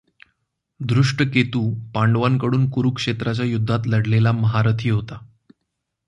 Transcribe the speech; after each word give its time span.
धृष्टकेतु 0.79 1.59
पांडवांकडून 1.93 2.69
कुरुक्षेत्राच्या 2.69 3.45
युद्धात 3.45 3.79
लढलेला 3.85 4.31
महारथी 4.31 4.89
होता. 4.89 5.19